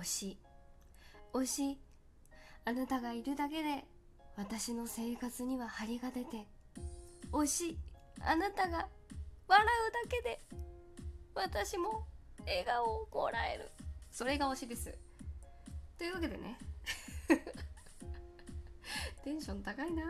[0.00, 0.38] 推し。
[1.32, 1.78] 推し。
[2.64, 3.84] あなたがいるだけで
[4.36, 6.46] 私の生活には張りが出て
[7.32, 7.78] 推し。
[8.20, 8.88] あなたが
[9.46, 10.40] 笑うだけで
[11.34, 12.04] 私も
[12.44, 13.70] 笑顔をもらえる。
[14.10, 14.94] それが推しです。
[15.98, 16.58] というわけでね。
[19.24, 20.04] テンション高いな。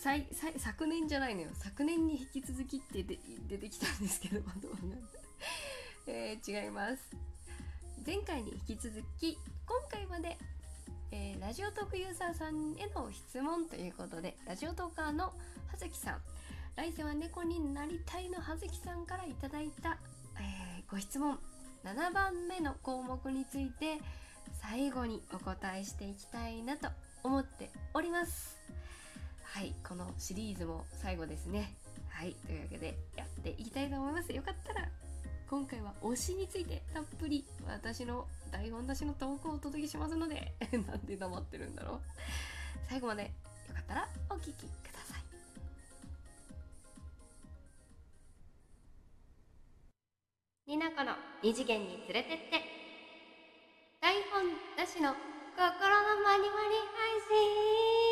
[0.00, 1.50] 最最昨年じゃないのよ。
[1.54, 4.40] 昨年に引き続きって出てきたんですけど
[6.06, 7.31] えー、違います。
[8.04, 10.36] 前回に引き続き今回まで、
[11.12, 15.26] えー、ラジオトークユーザーさんへの質問ということでラジオトーカーの
[15.68, 16.16] 葉月さん
[16.74, 19.98] 来世は猫になりたいの葉月さんからいただいた、
[20.40, 21.38] えー、ご質問
[21.84, 23.98] 7番目の項目について
[24.60, 26.88] 最後にお答えしていきたいなと
[27.22, 28.58] 思っております。
[29.44, 31.72] はいこのシリーズも最後ですね。
[32.08, 34.32] はいというわけでやっていきたいと思います。
[34.32, 34.88] よかったら
[35.52, 40.54] 今回は推しについてたっぷり私の台本出しのトークをお届けしますので
[40.88, 42.00] なんで黙ってるんだろう。
[42.88, 45.22] 最後までよかったらお聴きください。
[50.68, 52.64] ニナコの二次元に連れてって。
[54.00, 54.46] 台本
[54.78, 55.14] なしの
[55.54, 58.11] 心のまにまに配信。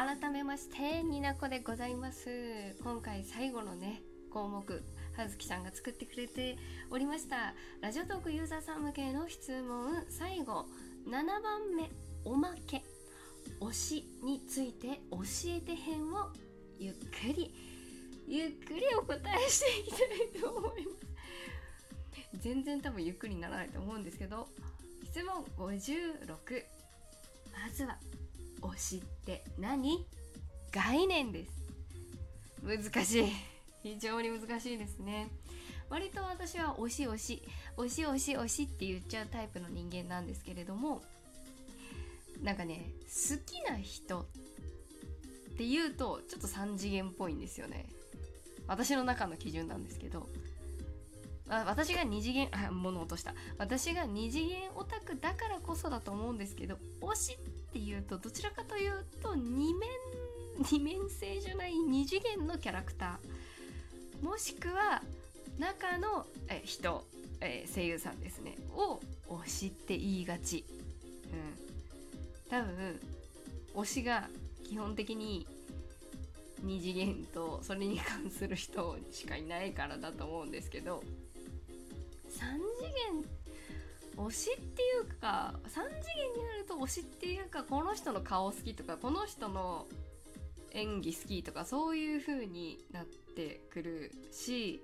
[0.00, 2.74] 改めましてになこでございます。
[2.82, 4.00] 今回最後のね
[4.32, 4.82] 項目
[5.14, 6.56] はずきさんが作ってくれて
[6.90, 7.52] おりました。
[7.82, 9.92] ラジオトークユーザーさん向けの質問。
[10.08, 10.64] 最後
[11.06, 11.20] 7番
[11.76, 11.90] 目
[12.24, 12.82] おまけ。
[13.60, 16.30] 推しについて教えて編を
[16.78, 17.54] ゆっくり。
[18.26, 19.96] ゆっくりお答えしていきた
[20.38, 20.92] いと思いま
[22.32, 22.38] す。
[22.38, 24.48] 全然多分ゆっくりにならないと思うんですけど
[25.04, 26.64] 質問56
[27.52, 27.98] まずは
[28.62, 30.06] 推しって何？
[30.72, 31.52] 概念です。
[32.62, 33.26] 難しい。
[33.82, 35.28] 非常に難しいですね。
[35.88, 37.42] 割と私は推し推し。
[37.76, 41.02] 推し推し推しって言っちゃうタイプの人間なんですけれども
[42.42, 44.24] なんかね好きな人っ
[45.56, 47.86] ていうとちょっと3次元っぽいんですよね。
[48.66, 50.28] 私の中の基準なんですけど。
[51.52, 53.34] 私が二次元あ物落とした。
[53.58, 57.38] 私が二次元オタクだからこそだと思うんですけど推しっ
[57.72, 59.88] ていうとどちらかというと二面
[60.70, 64.24] 二面性じゃない二次元のキャラクター。
[64.24, 65.02] もしくは
[65.58, 67.04] 中のえ人、
[67.40, 68.56] え声優さんですね。
[68.74, 70.64] を推しって言いがち、
[71.32, 73.00] うん、多分
[73.74, 74.28] 推しが
[74.68, 75.46] 基本的に
[76.62, 81.02] 二次元とそれに関する人しかいないからだと思うんですけど
[82.28, 82.40] 3
[82.78, 83.24] 次元
[84.28, 89.86] 推しっていうか3次元になると推しっていうかこの人の顔好きとかこの人の
[90.72, 94.82] 演技好きとかそういう風になってくるし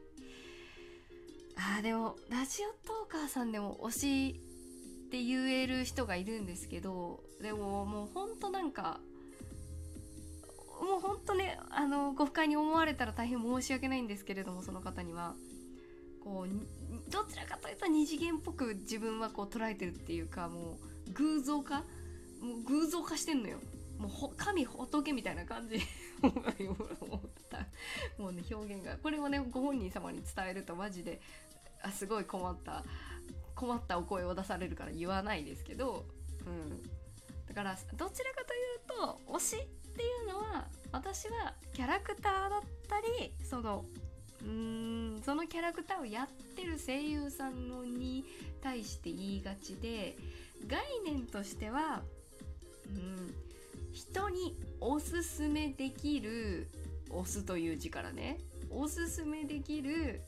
[1.57, 4.41] あーでもラジオトーカーさんでも推し
[5.07, 9.01] って言える人がいるんですけどでももうほんとなんか
[10.83, 15.35] もうほんとねあのご不快に思われたら大変申し訳ないんですけれどもその方には。
[16.27, 16.49] こう
[17.09, 20.77] どちらかというと二次元っぽく自分はこう捉えてるっていうかも
[21.09, 21.85] う偶像化？
[22.41, 23.59] もう偶像化してんのよ。
[23.97, 25.79] もう神仏みたいな感じ。
[28.19, 31.21] もうね表現がこれをねご本人様に伝えるとマジで
[31.81, 32.83] あすごい困った。
[33.55, 36.05] 困ったお声を出されるから言わないですけど、
[36.47, 36.83] うん、
[37.49, 39.67] だからどちらかというと推しっ
[39.97, 43.87] ていうのは私はキャラクターだったりその
[44.45, 45.23] うん。
[45.25, 48.25] そのキャラクターをやってる声優さんのに
[48.63, 50.17] 対して言いがちで
[50.67, 52.03] 概念としては
[52.87, 53.35] うん
[53.93, 56.69] 人におすすめできる
[57.11, 58.39] 押すという字からね
[58.71, 60.21] おすすめできる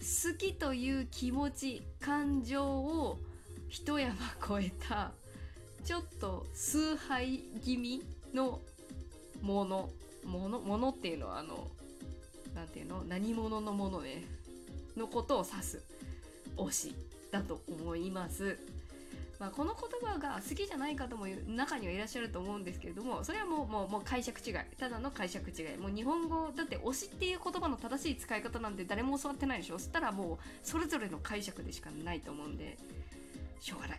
[0.00, 3.18] 好きという気持ち感情を
[3.68, 4.14] 一山
[4.60, 5.12] 越えた
[5.84, 8.02] ちょっと崇拝気味
[8.34, 8.60] の
[9.42, 9.88] もの
[10.24, 11.68] ものものっていうのはあの
[12.58, 13.02] 何ていうの？
[13.04, 14.24] 何者のものね。
[14.96, 15.84] のことを指す。
[16.56, 16.94] 推し
[17.30, 18.58] だと思います。
[19.38, 24.54] まあ、この言葉が好きじゃない方も中にはいらっしゃると思うんですけれどもそれはもうもうもう解釈違い。
[24.76, 25.76] ただの解釈違い。
[25.78, 29.78] もう日本語だって推しっていう言葉の正しい使い方なんて誰も教わってないでしょ。
[29.78, 32.76] そしたらもうそれぞれの解釈でしかないと思うんで
[33.60, 33.98] しょうがない。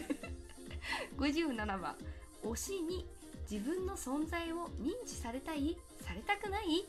[1.18, 1.94] 57番。
[2.42, 3.06] 推しに
[3.50, 5.76] 自分の存在を認知されたい？
[6.00, 6.86] されたくない？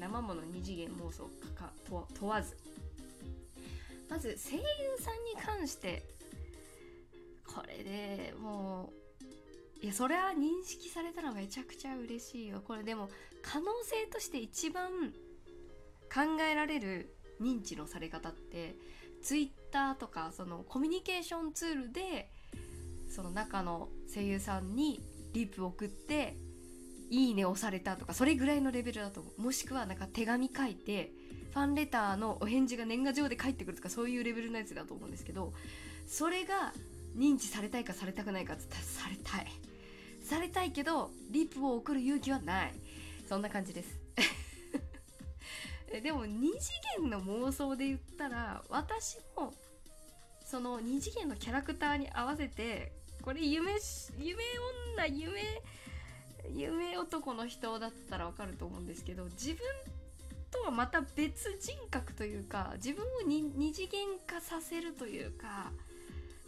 [0.00, 1.24] 生もの二次元妄想
[1.54, 2.56] かか問わず。
[4.08, 4.62] まず声優
[4.98, 6.02] さんに関して
[7.46, 8.92] これでも
[9.82, 12.60] ういやそれは認識されたらめちゃくちゃ嬉しいよ。
[12.66, 13.08] これでも
[13.42, 15.12] 可能性として一番
[16.12, 18.74] 考えられる認知のされ方って
[19.22, 22.30] ツイッターとかそのコミュニケーションツールで
[23.08, 26.36] その中の声優さんにリプ送って
[27.10, 29.42] 「いいね」押されたとかそれぐらいのレベルだと思う。
[29.42, 31.12] もしくはなんか手紙書いて
[31.52, 35.52] ファンレターのお返事が年賀状で返ってくるとかそういうレベルのやつだと思うんですけど
[36.06, 36.72] それが
[37.16, 39.46] 認知されたいかされたくないかっつったらされたい。
[40.22, 42.74] されたいけどリプを送る勇気はない。
[43.28, 44.00] そんな感じです。
[46.02, 49.52] でも2次元の妄想で言ったら私も
[50.44, 52.92] その2次元のキャラクターに合わせて
[53.22, 53.72] これ夢
[54.18, 54.42] 夢
[54.96, 55.62] 女夢
[56.54, 59.58] 夢男の人だったらわかると思うんですけど自分
[60.50, 65.70] とはまた別人格というか自分を 2, 2次元化させるというか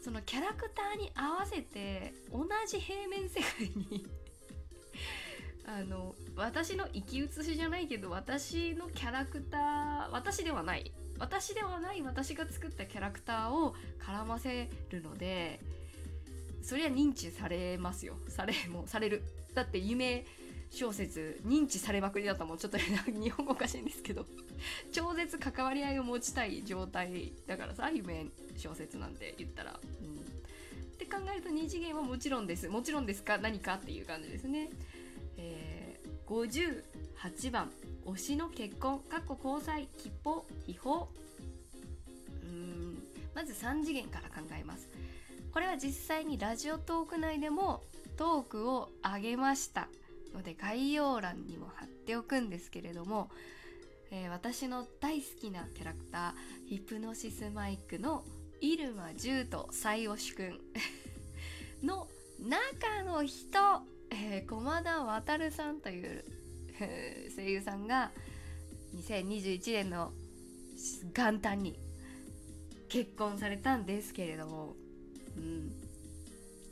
[0.02, 4.04] そのキャラクターに合わせて同じ平面世界に
[5.64, 10.92] あの私の生き写しじゃないけど私のキャラクター私ではない。
[11.18, 15.60] 私ではない私が作ったキャラクターを絡ませるので
[16.62, 18.16] そりゃ認知されますよ。
[18.28, 19.22] されもされる。
[19.54, 20.24] だって夢
[20.70, 24.24] 小説認知されまくりだったもんちょっと日本語おかしいんですけど
[24.92, 28.26] 超絶関わり合いを持ちたい状態だからさ夢
[28.56, 32.68] 小説なんて言ったら、うん、って考えると2次元はもちろんです。
[32.68, 33.36] もちろんですか？
[33.38, 34.70] 何かっていう感じですね。
[35.36, 36.82] えー、
[37.20, 37.70] 58番。
[38.06, 41.06] 推しの結婚かっこ交際吉報秘宝。
[42.42, 43.02] うん。
[43.34, 44.88] まず3次元から考えます。
[45.52, 47.82] これは実際にラジオトーク内でも
[48.16, 49.88] トークを上げました。
[50.34, 53.28] ので概要欄にも貼っておくんですけれども、
[54.10, 58.24] えー、私の大好きなキャラクターヒプノシスマイクの
[58.62, 60.60] 入間獣と西推しくん
[61.82, 62.08] の
[62.40, 63.58] 中の人
[64.14, 66.24] えー、駒田渉さんという、
[67.34, 68.10] 声優さんが
[68.96, 70.12] 2021年の
[71.14, 71.78] 元旦に
[72.90, 74.74] 結婚されたんですけれども、
[75.36, 75.72] うん、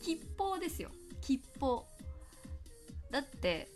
[0.02, 0.90] 吉報ですよ。
[1.20, 1.86] 吉報
[3.10, 3.68] だって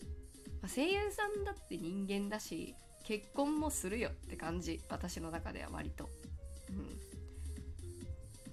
[0.66, 2.74] 声優さんだって人間だし
[3.04, 4.80] 結婚もするよって感じ。
[4.88, 6.08] 私の中では割と、
[6.70, 6.98] うん。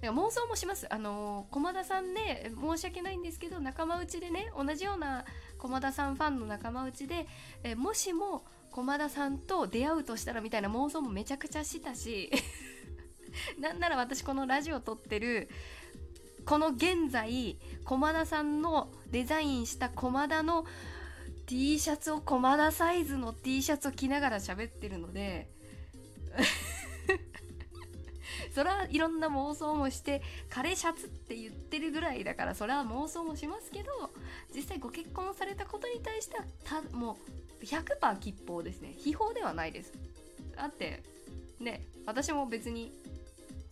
[0.00, 0.92] から、妄想もします。
[0.92, 5.24] あの駒田さんで申し訳ないんですけど仲間内でね同じような
[5.58, 7.26] 駒田さんファンの仲間内で
[7.64, 12.30] えもしも駒田さんと出会うとしたらみたいな妄想もめちゃくちゃしたし
[13.58, 15.48] なんなら私このラジオ撮ってる
[16.44, 20.64] この現在駒田さんのデザインした駒田の
[21.46, 25.48] T シャツを駒田サイズの T シャツを着ながら喋ってるので
[28.54, 33.90] それはいろんな妄想もして彼シャツって言ってるぐらいだからそれは妄想もしますけど
[34.54, 37.18] 実際ご結婚されたことに対してはたも
[37.60, 38.94] う100%吉報ですね。
[38.98, 39.92] 秘宝ではないです。
[40.56, 41.02] だって
[41.60, 42.92] ね私も別に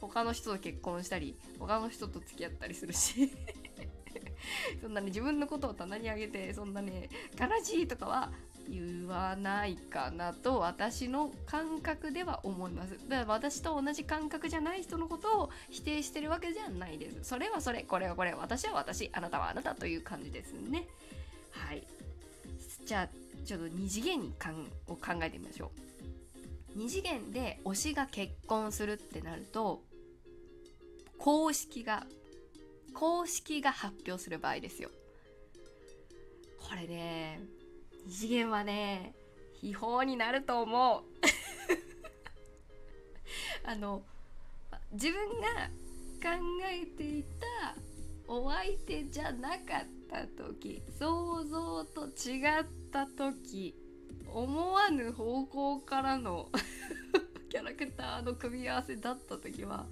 [0.09, 3.33] 他の人と結婚したり他の人と付き合ったりするし。
[4.81, 8.33] そんなに自分のことを棚に上げてそんなね悲しいとかは
[8.69, 12.93] 言わないかなと私の感覚では思います。
[13.09, 17.19] だから私と同じ感覚じゃない人のことを否定してるわけじゃないです。
[17.23, 20.87] それはそれこれはこれ私は私あなたはあなたという感じですね。
[21.51, 21.87] はい。
[22.85, 23.09] じゃあ
[23.45, 25.73] ちょっと2次元にかんを考えてみましょ
[26.77, 26.79] う。
[26.79, 29.83] 2次元で推しが結婚するってなると
[31.21, 32.07] 公式が
[32.95, 34.91] 公式が発表する場合ですよ。
[36.59, 37.41] これね
[38.07, 39.15] 二次元はね
[39.61, 41.03] 秘宝になると思う。
[43.69, 44.03] あの
[44.93, 45.69] 自分が
[46.23, 47.75] 考えていた
[48.27, 53.75] お相手じゃなかった時想像と違った時
[54.33, 56.49] 思わぬ方向からの
[57.51, 59.87] キャラクターの組み合わせだった時は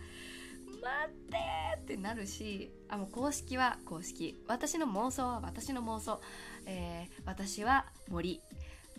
[0.83, 1.37] 待って
[1.79, 4.43] ってなるしあもう公式は公式。
[4.47, 6.21] 私の妄想は私の妄想、
[6.67, 8.41] えー、私は森、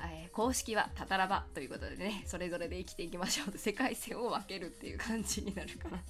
[0.02, 3.58] えー、公式はタタラバということでねそれぞれで生きていきましょう。
[3.58, 6.02] 世界線を分けるっていう感じになるかな。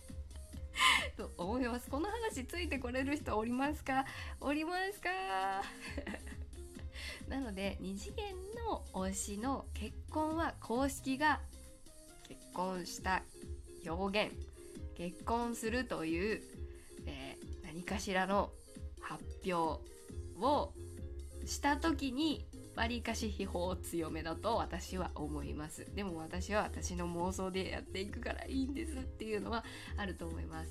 [1.17, 1.89] と思います。
[1.89, 4.05] この話ついてこれる人おりますか？
[4.39, 5.09] おりますか？
[7.27, 8.33] なので二次元
[8.67, 11.41] の推しの結婚は公式が
[12.27, 13.23] 結婚した
[13.85, 14.48] 表現。
[14.99, 16.41] 結婚するという、
[17.05, 18.49] えー、何かしらの
[18.99, 19.81] 発表
[20.41, 20.73] を
[21.45, 25.87] した時にわりかし秘宝強めだと私は思います。
[25.95, 29.63] でも私は私の妄想でやっていくからいいんですっていうのは
[29.95, 30.69] あると思います。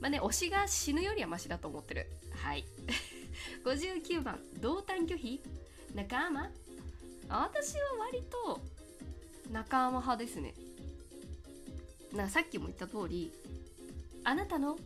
[0.00, 2.06] まあね推しが死ぬよりはマシだと思ってる。
[2.34, 2.64] はい。
[3.64, 5.40] 59番同担拒否？
[5.94, 6.50] 仲間？
[7.28, 8.60] 私は割と
[9.52, 10.52] 仲間派ですね。
[12.16, 13.32] なさっきも言った通り
[14.24, 14.76] あなたの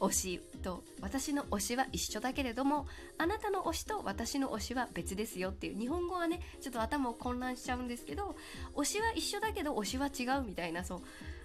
[0.00, 2.86] 推しと私の推しは一緒だけれども
[3.16, 8.36] あなたの推しと私の推しは別ですよっていう日本語はねちょっと頭を混乱しちゃうんですけど
[8.76, 11.00] 推しは一緒だけど推しは違うみたいなそう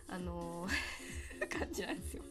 [0.10, 1.04] あのー
[1.48, 2.24] 感じなんですよ。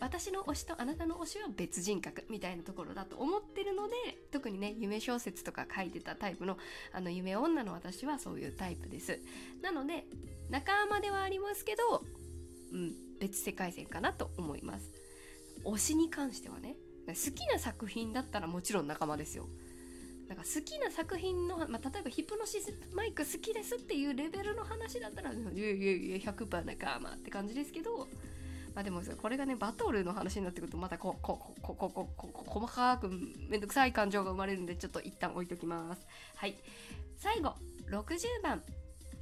[0.00, 3.94] 私の推しとあなたの推しは別人格みたいなところだと思ってるので
[4.30, 6.56] 特にね夢小説とか書いてたタイプの
[6.92, 9.20] あの夢女の私はそういうタイプです。
[9.62, 10.06] なので
[10.48, 12.02] 仲間ではありますけど、
[12.72, 14.92] うん、別世界線かなと思います。
[15.64, 19.48] 推しに関してはね好きな作品だったらもちろん仲間ですよ。
[20.28, 28.06] なんか好きな作品の、まあ、例えばヒプノシスマイク好きですっていうレベルの話だったらいやいやいや100%仲間って感じですけど
[28.74, 33.08] まあでもこれがねバトルの話になってくるとまたこここここここ細かく
[33.48, 36.06] めんどくさい感情が生まれるんでちょっと一旦置いときます。
[36.36, 36.58] はい。
[37.16, 37.54] 最後
[37.90, 38.62] 60番。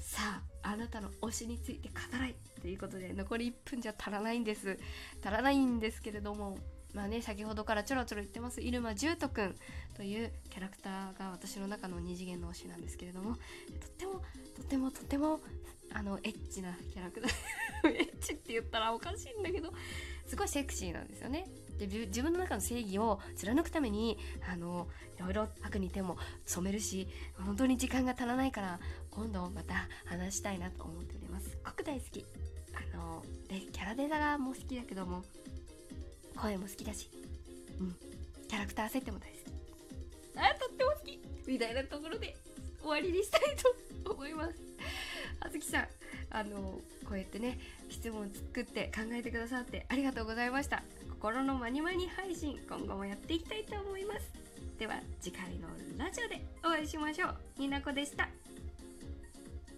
[0.07, 2.37] さああなたの推しについて語らい。
[2.63, 4.79] ということで残り1分じゃ足らないんです。
[5.21, 6.59] 足らないんですけれども
[6.95, 8.61] まあね先ほどからちょろちょろ言ってます。
[8.61, 9.57] 入間獣人くん
[9.97, 14.13] というキャラクターが私の中の二次元の推しなんですけれどもとっても
[14.55, 15.41] とってもとっても
[15.93, 17.91] あのエッチなキャラクター。
[17.91, 19.73] エッチって言ったらおかしいんだけど
[20.25, 21.47] すごいセクシーなんですよね。
[21.79, 24.19] で自分の中の正義を貫くために
[24.51, 28.81] あのいろいろ悪に手も染めるし本当に時間が足らないから
[29.11, 31.51] 今度また話したいなと思っております。
[31.51, 32.25] すっごく大好き。
[32.75, 35.23] あのでキャラデザも好きだけども
[36.37, 37.11] 声も好きだし。
[37.81, 37.97] うん。
[38.49, 40.39] キャラクター設定も大好き。
[40.39, 41.21] あとっても好き。
[41.47, 42.37] みたいなところで
[42.81, 43.41] 終わりにしたい
[44.05, 44.55] と思います。
[45.41, 45.87] あずきさん
[46.31, 50.83] あのこうやってね質問作って考えてくださってありがとうございました
[51.27, 54.31] 心のまにまに配信今後もやっていきたいと思います。
[54.79, 55.67] では次回の
[55.99, 57.27] ラジオでお会いしましょ
[57.59, 57.61] う。
[57.61, 58.29] になこでした。